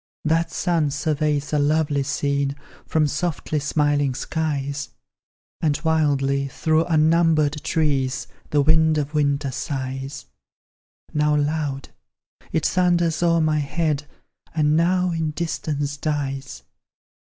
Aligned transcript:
That 0.25 0.49
sun 0.51 0.89
surveys 0.89 1.53
a 1.53 1.59
lovely 1.59 2.01
scene 2.01 2.55
From 2.87 3.05
softly 3.05 3.59
smiling 3.59 4.15
skies; 4.15 4.89
And 5.61 5.79
wildly 5.83 6.47
through 6.47 6.85
unnumbered 6.85 7.61
trees 7.63 8.25
The 8.49 8.63
wind 8.63 8.97
of 8.97 9.13
winter 9.13 9.51
sighs: 9.51 10.25
Now 11.13 11.35
loud, 11.35 11.89
it 12.51 12.65
thunders 12.65 13.21
o'er 13.21 13.41
my 13.41 13.59
head, 13.59 14.07
And 14.55 14.75
now 14.75 15.11
in 15.11 15.33
distance 15.33 15.97
dies. 15.97 16.63